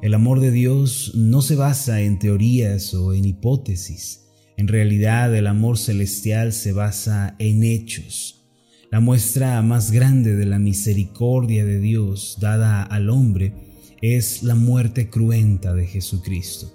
[0.00, 4.28] El amor de Dios no se basa en teorías o en hipótesis.
[4.56, 8.46] En realidad el amor celestial se basa en hechos.
[8.92, 13.52] La muestra más grande de la misericordia de Dios dada al hombre
[14.00, 16.72] es la muerte cruenta de Jesucristo.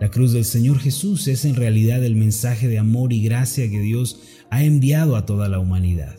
[0.00, 3.80] La cruz del Señor Jesús es en realidad el mensaje de amor y gracia que
[3.80, 6.16] Dios ha enviado a toda la humanidad.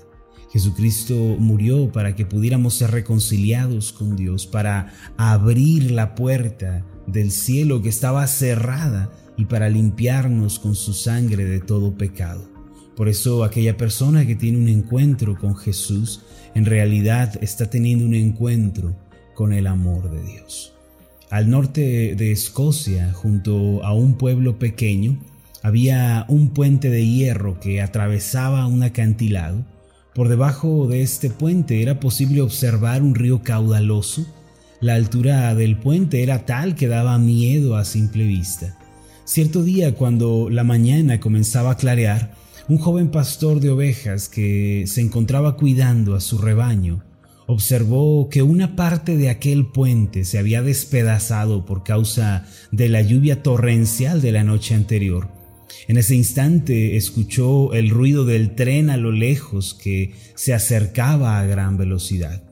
[0.51, 7.81] Jesucristo murió para que pudiéramos ser reconciliados con Dios, para abrir la puerta del cielo
[7.81, 12.49] que estaba cerrada y para limpiarnos con su sangre de todo pecado.
[12.95, 16.21] Por eso aquella persona que tiene un encuentro con Jesús
[16.53, 18.95] en realidad está teniendo un encuentro
[19.33, 20.73] con el amor de Dios.
[21.29, 25.17] Al norte de Escocia, junto a un pueblo pequeño,
[25.63, 29.63] había un puente de hierro que atravesaba un acantilado.
[30.13, 34.25] Por debajo de este puente era posible observar un río caudaloso.
[34.79, 38.77] La altura del puente era tal que daba miedo a simple vista.
[39.25, 42.33] Cierto día, cuando la mañana comenzaba a clarear,
[42.67, 47.03] un joven pastor de ovejas que se encontraba cuidando a su rebaño
[47.51, 53.43] observó que una parte de aquel puente se había despedazado por causa de la lluvia
[53.43, 55.40] torrencial de la noche anterior.
[55.87, 61.45] En ese instante escuchó el ruido del tren a lo lejos que se acercaba a
[61.45, 62.43] gran velocidad.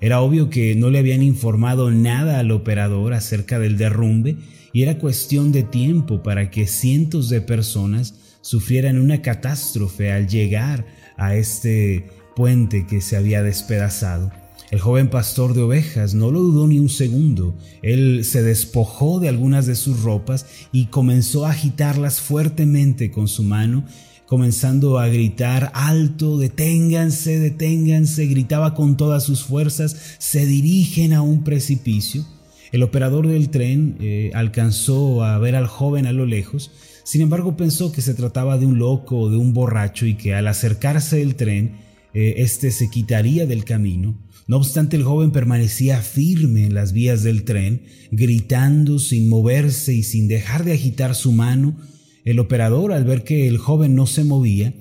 [0.00, 4.36] Era obvio que no le habían informado nada al operador acerca del derrumbe
[4.72, 10.86] y era cuestión de tiempo para que cientos de personas sufrieran una catástrofe al llegar
[11.16, 12.06] a este
[12.36, 14.30] puente que se había despedazado.
[14.70, 17.56] El joven pastor de ovejas no lo dudó ni un segundo.
[17.80, 23.44] Él se despojó de algunas de sus ropas y comenzó a agitarlas fuertemente con su
[23.44, 23.86] mano,
[24.26, 31.44] comenzando a gritar alto, deténganse, deténganse, gritaba con todas sus fuerzas, se dirigen a un
[31.44, 32.26] precipicio.
[32.70, 36.70] El operador del tren eh, alcanzó a ver al joven a lo lejos,
[37.04, 40.34] sin embargo pensó que se trataba de un loco o de un borracho y que
[40.34, 44.14] al acercarse el tren, eh, este se quitaría del camino.
[44.48, 50.02] No obstante, el joven permanecía firme en las vías del tren, gritando sin moverse y
[50.02, 51.76] sin dejar de agitar su mano.
[52.24, 54.72] El operador, al ver que el joven no se movía,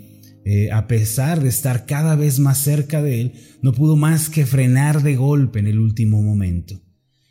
[0.46, 4.46] eh, a pesar de estar cada vez más cerca de él, no pudo más que
[4.46, 6.82] frenar de golpe en el último momento.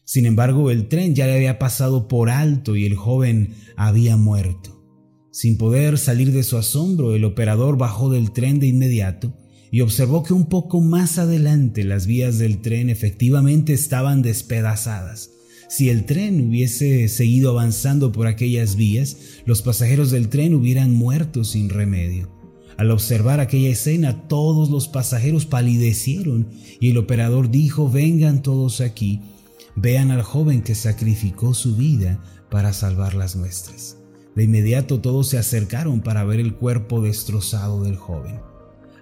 [0.04, 4.84] Sin embargo, el tren ya le había pasado por alto y el joven había muerto.
[5.32, 9.34] Sin poder salir de su asombro, el operador bajó del tren de inmediato
[9.76, 15.32] y observó que un poco más adelante las vías del tren efectivamente estaban despedazadas.
[15.68, 21.44] Si el tren hubiese seguido avanzando por aquellas vías, los pasajeros del tren hubieran muerto
[21.44, 22.30] sin remedio.
[22.78, 26.48] Al observar aquella escena, todos los pasajeros palidecieron
[26.80, 29.20] y el operador dijo, vengan todos aquí,
[29.74, 33.98] vean al joven que sacrificó su vida para salvar las nuestras.
[34.34, 38.55] De inmediato todos se acercaron para ver el cuerpo destrozado del joven.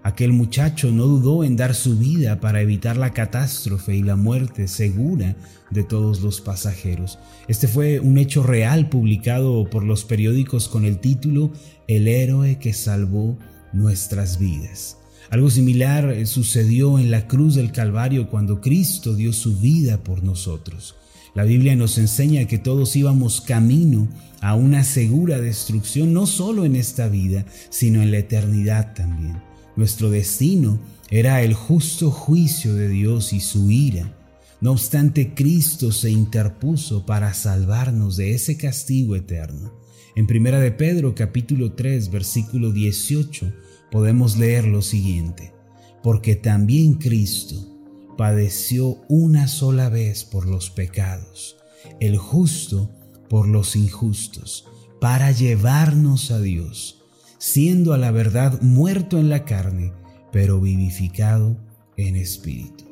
[0.05, 4.69] Aquel muchacho no dudó en dar su vida para evitar la catástrofe y la muerte
[4.69, 5.35] segura
[5.71, 7.19] de todos los pasajeros.
[7.49, 11.53] Este fue un hecho real publicado por los periódicos con el título
[11.89, 13.39] El héroe que salvó
[13.73, 14.99] nuestras vidas.
[15.31, 20.97] Algo similar sucedió en la cruz del Calvario cuando Cristo dio su vida por nosotros.
[21.35, 24.07] La Biblia nos enseña que todos íbamos camino
[24.43, 29.54] a una segura destrucción, no solo en esta vida, sino en la eternidad también.
[29.77, 30.79] Nuestro destino
[31.11, 34.17] era el justo juicio de Dios y su ira.
[34.61, 39.73] No obstante, Cristo se interpuso para salvarnos de ese castigo eterno.
[40.15, 43.53] En Primera de Pedro capítulo 3 versículo 18
[43.91, 45.53] podemos leer lo siguiente:
[46.05, 47.57] Porque también Cristo
[48.17, 51.57] padeció una sola vez por los pecados,
[51.99, 52.91] el justo
[53.29, 54.69] por los injustos,
[55.01, 57.04] para llevarnos a Dios
[57.45, 59.93] siendo a la verdad muerto en la carne,
[60.33, 61.59] pero vivificado
[61.99, 62.85] en espíritu.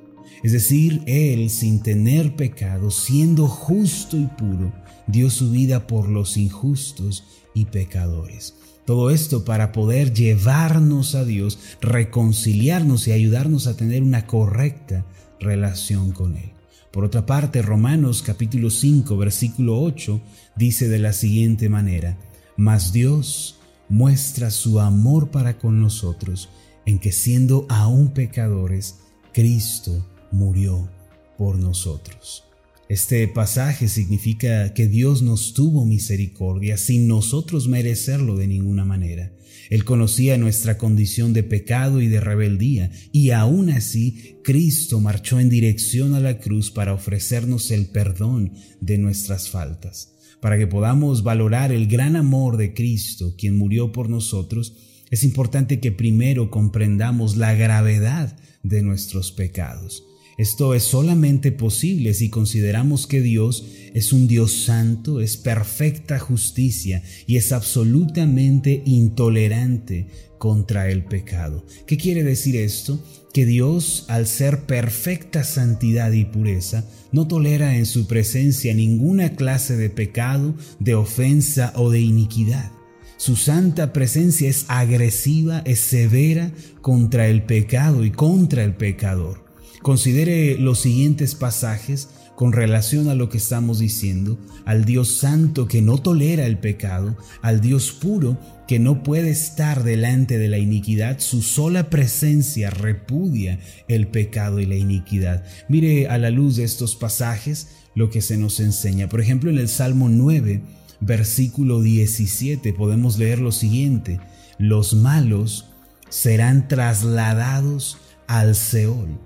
[0.42, 4.70] Es decir, Él, sin tener pecado, siendo justo y puro,
[5.06, 8.54] dio su vida por los injustos y pecadores.
[8.84, 15.06] Todo esto para poder llevarnos a Dios, reconciliarnos y ayudarnos a tener una correcta
[15.40, 16.52] relación con Él.
[16.90, 20.20] Por otra parte, Romanos capítulo 5, versículo 8
[20.56, 22.18] dice de la siguiente manera,
[22.58, 23.61] Mas Dios,
[23.92, 26.48] muestra su amor para con nosotros
[26.86, 28.96] en que siendo aún pecadores,
[29.34, 30.90] Cristo murió
[31.36, 32.44] por nosotros.
[32.88, 39.30] Este pasaje significa que Dios nos tuvo misericordia sin nosotros merecerlo de ninguna manera.
[39.68, 45.50] Él conocía nuestra condición de pecado y de rebeldía, y aún así Cristo marchó en
[45.50, 50.12] dirección a la cruz para ofrecernos el perdón de nuestras faltas.
[50.42, 54.74] Para que podamos valorar el gran amor de Cristo, quien murió por nosotros,
[55.08, 60.02] es importante que primero comprendamos la gravedad de nuestros pecados.
[60.38, 67.04] Esto es solamente posible si consideramos que Dios es un Dios santo, es perfecta justicia
[67.28, 70.08] y es absolutamente intolerante
[70.42, 71.64] contra el pecado.
[71.86, 72.98] ¿Qué quiere decir esto?
[73.32, 79.76] Que Dios, al ser perfecta santidad y pureza, no tolera en su presencia ninguna clase
[79.76, 82.72] de pecado, de ofensa o de iniquidad.
[83.18, 86.50] Su santa presencia es agresiva, es severa
[86.80, 89.44] contra el pecado y contra el pecador.
[89.80, 95.82] Considere los siguientes pasajes con relación a lo que estamos diciendo, al Dios santo que
[95.82, 101.18] no tolera el pecado, al Dios puro que no puede estar delante de la iniquidad,
[101.20, 103.58] su sola presencia repudia
[103.88, 105.44] el pecado y la iniquidad.
[105.68, 109.08] Mire a la luz de estos pasajes lo que se nos enseña.
[109.08, 110.62] Por ejemplo, en el Salmo 9,
[111.00, 114.20] versículo 17 podemos leer lo siguiente,
[114.58, 115.68] los malos
[116.08, 119.18] serán trasladados al Seol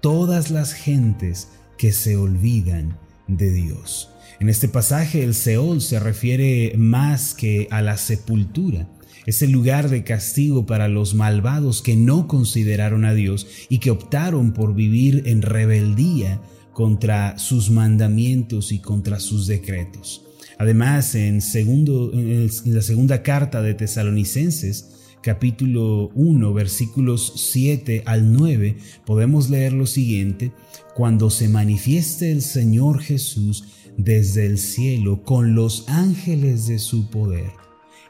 [0.00, 1.48] todas las gentes
[1.80, 4.10] que se olvidan de Dios.
[4.38, 8.86] En este pasaje el Seol se refiere más que a la sepultura.
[9.24, 13.90] Es el lugar de castigo para los malvados que no consideraron a Dios y que
[13.90, 16.42] optaron por vivir en rebeldía
[16.74, 20.26] contra sus mandamientos y contra sus decretos.
[20.58, 28.76] Además, en, segundo, en la segunda carta de Tesalonicenses, capítulo 1, versículos 7 al 9,
[29.04, 30.52] podemos leer lo siguiente,
[30.94, 33.64] cuando se manifieste el Señor Jesús
[33.96, 37.50] desde el cielo con los ángeles de su poder,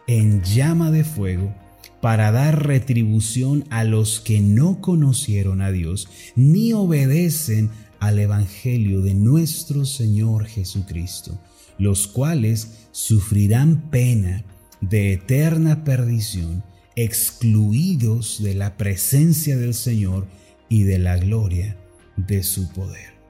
[0.06, 1.54] en llama de fuego,
[2.00, 9.14] para dar retribución a los que no conocieron a Dios, ni obedecen al Evangelio de
[9.14, 11.38] nuestro Señor Jesucristo,
[11.78, 14.44] los cuales sufrirán pena
[14.80, 16.64] de eterna perdición
[17.04, 20.26] excluidos de la presencia del Señor
[20.68, 21.78] y de la gloria
[22.16, 23.20] de su poder.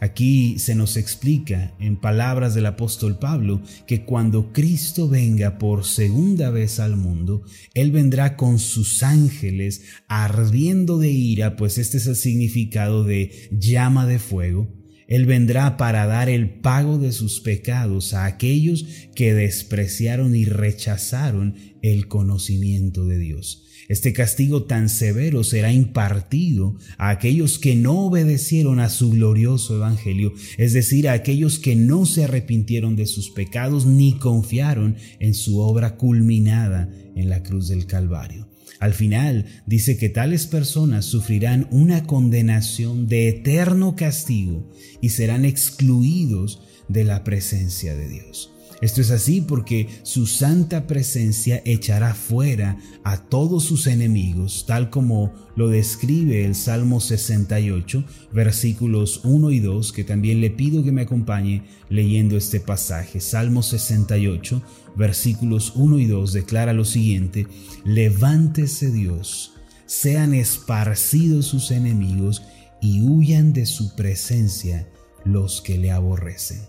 [0.00, 6.50] Aquí se nos explica en palabras del apóstol Pablo que cuando Cristo venga por segunda
[6.50, 7.42] vez al mundo,
[7.74, 14.06] Él vendrá con sus ángeles ardiendo de ira, pues este es el significado de llama
[14.06, 14.79] de fuego,
[15.10, 21.56] él vendrá para dar el pago de sus pecados a aquellos que despreciaron y rechazaron
[21.82, 23.66] el conocimiento de Dios.
[23.88, 30.32] Este castigo tan severo será impartido a aquellos que no obedecieron a su glorioso evangelio,
[30.58, 35.58] es decir, a aquellos que no se arrepintieron de sus pecados ni confiaron en su
[35.58, 38.49] obra culminada en la cruz del Calvario.
[38.80, 44.68] Al final dice que tales personas sufrirán una condenación de eterno castigo
[45.02, 48.50] y serán excluidos de la presencia de Dios.
[48.80, 55.34] Esto es así porque su santa presencia echará fuera a todos sus enemigos, tal como
[55.54, 61.02] lo describe el Salmo 68, versículos 1 y 2, que también le pido que me
[61.02, 63.20] acompañe leyendo este pasaje.
[63.20, 64.62] Salmo 68,
[64.96, 67.46] versículos 1 y 2 declara lo siguiente,
[67.84, 69.52] levántese Dios,
[69.84, 72.42] sean esparcidos sus enemigos
[72.80, 74.88] y huyan de su presencia
[75.26, 76.60] los que le aborrecen.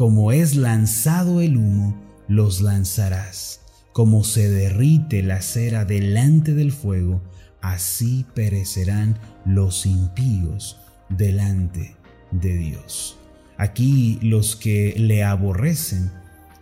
[0.00, 1.94] Como es lanzado el humo,
[2.26, 3.60] los lanzarás.
[3.92, 7.20] Como se derrite la cera delante del fuego,
[7.60, 10.78] así perecerán los impíos
[11.10, 11.96] delante
[12.30, 13.18] de Dios.
[13.58, 16.10] Aquí los que le aborrecen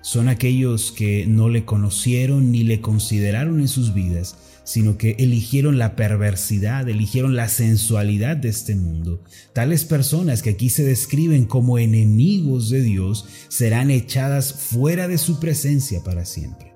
[0.00, 5.78] son aquellos que no le conocieron ni le consideraron en sus vidas, sino que eligieron
[5.78, 9.22] la perversidad, eligieron la sensualidad de este mundo.
[9.54, 15.40] Tales personas que aquí se describen como enemigos de Dios serán echadas fuera de su
[15.40, 16.74] presencia para siempre.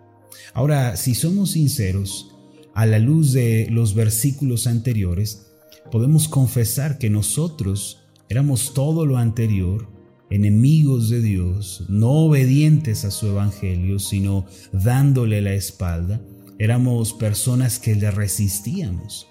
[0.54, 2.28] Ahora, si somos sinceros,
[2.74, 5.52] a la luz de los versículos anteriores,
[5.90, 9.88] podemos confesar que nosotros éramos todo lo anterior,
[10.32, 16.22] enemigos de Dios, no obedientes a su evangelio, sino dándole la espalda,
[16.58, 19.28] éramos personas que le resistíamos.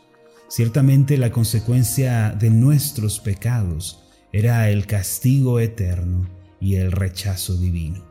[0.48, 6.30] Ciertamente la consecuencia de nuestros pecados era el castigo eterno
[6.60, 8.06] y el rechazo divino.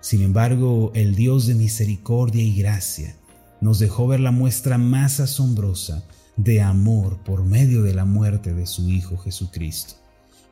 [0.00, 3.16] Sin embargo, el Dios de misericordia y gracia
[3.62, 8.66] nos dejó ver la muestra más asombrosa de amor por medio de la muerte de
[8.66, 10.03] su Hijo Jesucristo.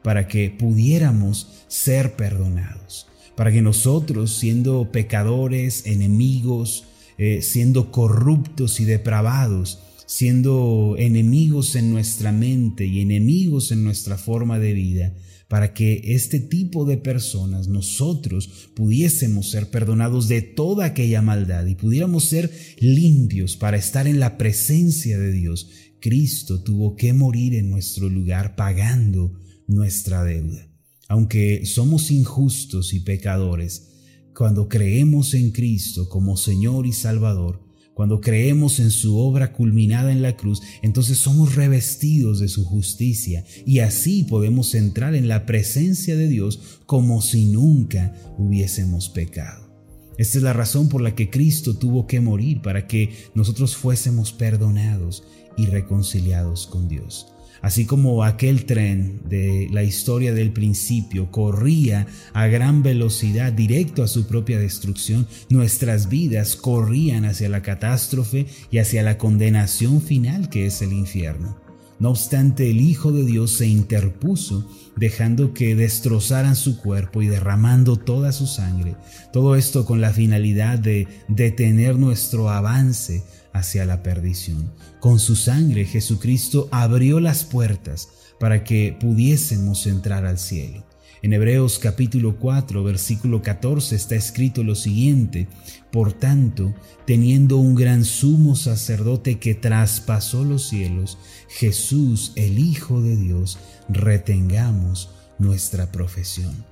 [0.03, 3.07] Para que pudiéramos ser perdonados,
[3.37, 6.85] para que nosotros, siendo pecadores, enemigos,
[7.19, 14.59] eh, siendo corruptos y depravados, siendo enemigos en nuestra mente y enemigos en nuestra forma
[14.59, 15.15] de vida,
[15.49, 21.75] para que este tipo de personas, nosotros, pudiésemos ser perdonados de toda aquella maldad y
[21.75, 25.69] pudiéramos ser limpios para estar en la presencia de Dios.
[26.01, 30.69] Cristo tuvo que morir en nuestro lugar pagando nuestra deuda.
[31.09, 33.89] Aunque somos injustos y pecadores,
[34.35, 37.61] cuando creemos en Cristo como Señor y Salvador,
[37.95, 43.45] cuando creemos en su obra culminada en la cruz, entonces somos revestidos de su justicia
[43.67, 49.71] y así podemos entrar en la presencia de Dios como si nunca hubiésemos pecado.
[50.17, 54.33] Esta es la razón por la que Cristo tuvo que morir para que nosotros fuésemos
[54.33, 55.25] perdonados
[55.57, 57.32] y reconciliados con Dios.
[57.63, 64.09] Así como aquel tren de la historia del principio corría a gran velocidad directo a
[64.09, 70.67] su propia destrucción, nuestras vidas corrían hacia la catástrofe y hacia la condenación final que
[70.67, 71.57] es el infierno.
[72.01, 77.95] No obstante, el Hijo de Dios se interpuso, dejando que destrozaran su cuerpo y derramando
[77.95, 78.97] toda su sangre.
[79.33, 83.23] Todo esto con la finalidad de detener nuestro avance
[83.53, 84.73] hacia la perdición.
[85.01, 90.85] Con su sangre Jesucristo abrió las puertas para que pudiésemos entrar al cielo.
[91.23, 95.47] En Hebreos capítulo 4, versículo 14 está escrito lo siguiente,
[95.93, 96.75] Por tanto,
[97.07, 101.19] teniendo un gran sumo sacerdote que traspasó los cielos,
[101.49, 106.72] Jesús, el Hijo de Dios, retengamos nuestra profesión.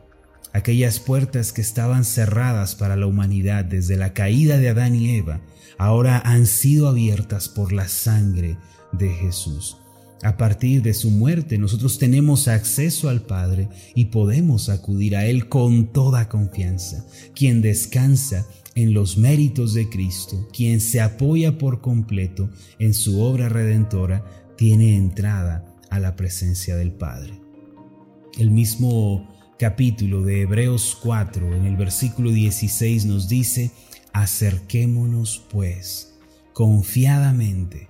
[0.52, 5.40] Aquellas puertas que estaban cerradas para la humanidad desde la caída de Adán y Eva,
[5.78, 8.58] ahora han sido abiertas por la sangre
[8.92, 9.76] de Jesús.
[10.22, 15.48] A partir de su muerte nosotros tenemos acceso al Padre y podemos acudir a Él
[15.48, 17.06] con toda confianza.
[17.34, 23.48] Quien descansa en los méritos de Cristo, quien se apoya por completo en su obra
[23.48, 24.24] redentora,
[24.56, 27.40] tiene entrada a la presencia del Padre.
[28.38, 33.70] El mismo capítulo de Hebreos 4 en el versículo 16 nos dice,
[34.14, 36.14] acerquémonos pues
[36.54, 37.88] confiadamente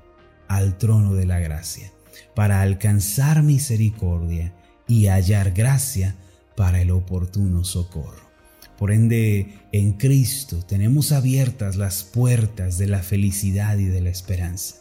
[0.49, 1.93] al trono de la gracia
[2.35, 4.53] para alcanzar misericordia
[4.89, 6.17] y hallar gracia
[6.57, 8.29] para el oportuno socorro.
[8.77, 14.80] Por ende, en Cristo tenemos abiertas las puertas de la felicidad y de la esperanza.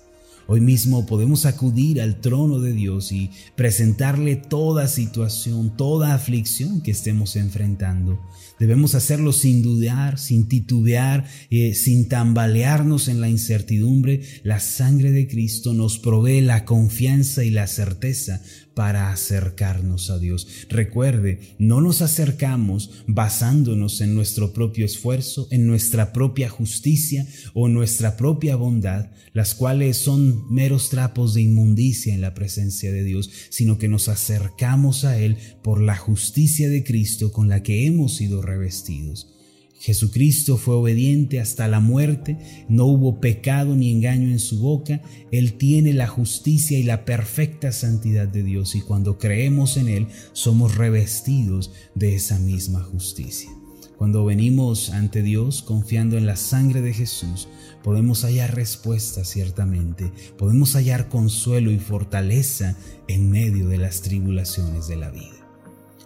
[0.52, 6.90] Hoy mismo podemos acudir al trono de Dios y presentarle toda situación, toda aflicción que
[6.90, 8.20] estemos enfrentando.
[8.60, 14.24] Debemos hacerlo sin dudar, sin titubear, eh, sin tambalearnos en la incertidumbre.
[14.42, 18.42] La sangre de Cristo nos provee la confianza y la certeza
[18.80, 20.48] para acercarnos a Dios.
[20.70, 28.16] Recuerde, no nos acercamos basándonos en nuestro propio esfuerzo, en nuestra propia justicia o nuestra
[28.16, 33.78] propia bondad, las cuales son meros trapos de inmundicia en la presencia de Dios, sino
[33.78, 38.42] que nos acercamos a Él por la justicia de Cristo con la que hemos sido
[38.42, 39.39] revestidos.
[39.80, 45.54] Jesucristo fue obediente hasta la muerte, no hubo pecado ni engaño en su boca, Él
[45.54, 50.76] tiene la justicia y la perfecta santidad de Dios y cuando creemos en Él somos
[50.76, 53.50] revestidos de esa misma justicia.
[53.98, 57.48] Cuando venimos ante Dios confiando en la sangre de Jesús,
[57.82, 62.76] podemos hallar respuesta ciertamente, podemos hallar consuelo y fortaleza
[63.08, 65.48] en medio de las tribulaciones de la vida.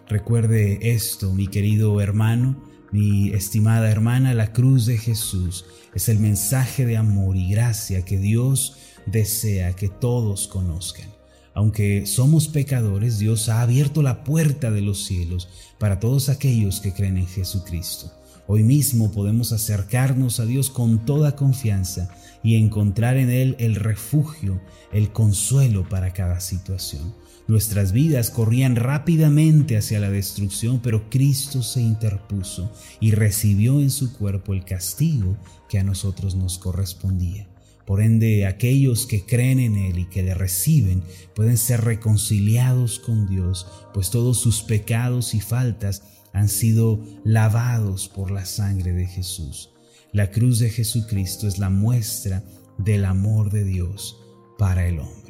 [0.08, 6.86] Recuerde esto, mi querido hermano, mi estimada hermana, la cruz de Jesús es el mensaje
[6.86, 11.10] de amor y gracia que Dios desea que todos conozcan.
[11.56, 16.94] Aunque somos pecadores, Dios ha abierto la puerta de los cielos para todos aquellos que
[16.94, 18.12] creen en Jesucristo.
[18.46, 22.10] Hoy mismo podemos acercarnos a Dios con toda confianza
[22.44, 27.16] y encontrar en Él el refugio, el consuelo para cada situación.
[27.48, 32.72] Nuestras vidas corrían rápidamente hacia la destrucción, pero Cristo se interpuso
[33.02, 37.48] y recibió en su cuerpo el castigo que a nosotros nos correspondía.
[37.86, 41.04] Por ende, aquellos que creen en Él y que le reciben
[41.36, 48.32] pueden ser reconciliados con Dios, pues todos sus pecados y faltas han sido lavados por
[48.32, 49.70] la sangre de Jesús.
[50.14, 52.44] La cruz de Jesucristo es la muestra
[52.78, 54.18] del amor de Dios
[54.58, 55.23] para el hombre.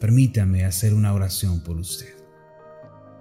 [0.00, 2.14] Permítame hacer una oración por usted.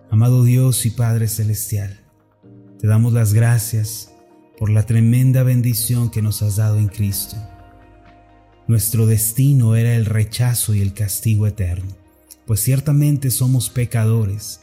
[0.09, 1.99] Amado Dios y Padre Celestial,
[2.79, 4.13] te damos las gracias
[4.57, 7.35] por la tremenda bendición que nos has dado en Cristo.
[8.67, 11.91] Nuestro destino era el rechazo y el castigo eterno,
[12.45, 14.61] pues ciertamente somos pecadores.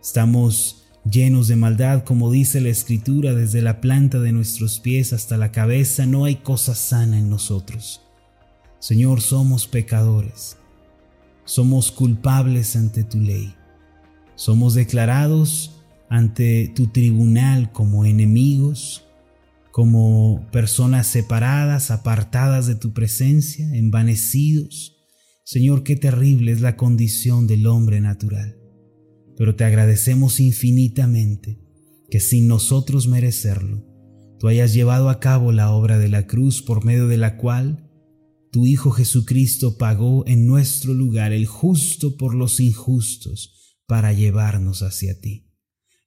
[0.00, 5.36] Estamos llenos de maldad, como dice la Escritura, desde la planta de nuestros pies hasta
[5.36, 8.00] la cabeza, no hay cosa sana en nosotros.
[8.78, 10.56] Señor, somos pecadores,
[11.44, 13.54] somos culpables ante tu ley,
[14.34, 19.04] somos declarados ante tu tribunal como enemigos,
[19.72, 24.96] como personas separadas, apartadas de tu presencia, envanecidos.
[25.44, 28.56] Señor, qué terrible es la condición del hombre natural.
[29.36, 31.58] Pero te agradecemos infinitamente
[32.08, 33.84] que sin nosotros merecerlo,
[34.38, 37.83] tú hayas llevado a cabo la obra de la cruz por medio de la cual
[38.54, 45.20] tu Hijo Jesucristo pagó en nuestro lugar el justo por los injustos para llevarnos hacia
[45.20, 45.50] ti.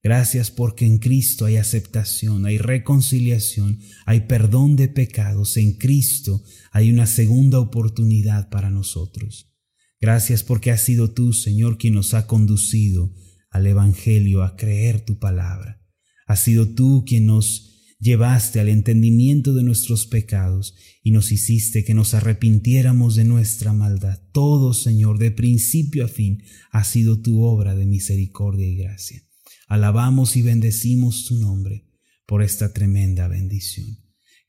[0.01, 5.57] Gracias porque en Cristo hay aceptación, hay reconciliación, hay perdón de pecados.
[5.57, 9.53] En Cristo hay una segunda oportunidad para nosotros.
[9.99, 13.13] Gracias porque has sido tú, Señor, quien nos ha conducido
[13.49, 15.81] al Evangelio, a creer tu palabra.
[16.25, 21.93] Has sido tú quien nos llevaste al entendimiento de nuestros pecados y nos hiciste que
[21.93, 24.21] nos arrepintiéramos de nuestra maldad.
[24.31, 29.23] Todo, Señor, de principio a fin, ha sido tu obra de misericordia y gracia.
[29.67, 31.87] Alabamos y bendecimos tu nombre
[32.25, 33.99] por esta tremenda bendición.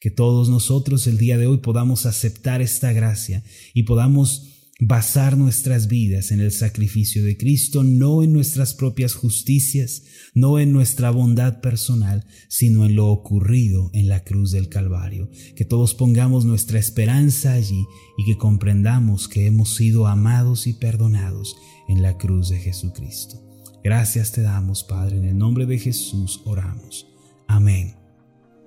[0.00, 3.43] Que todos nosotros el día de hoy podamos aceptar esta gracia
[3.75, 10.04] y podamos basar nuestras vidas en el sacrificio de Cristo, no en nuestras propias justicias,
[10.35, 15.30] no en nuestra bondad personal, sino en lo ocurrido en la cruz del Calvario.
[15.56, 21.56] Que todos pongamos nuestra esperanza allí y que comprendamos que hemos sido amados y perdonados
[21.88, 23.44] en la cruz de Jesucristo.
[23.82, 27.06] Gracias te damos, Padre, en el nombre de Jesús oramos.
[27.49, 27.94] Amén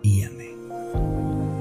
[0.03, 1.60] y amén.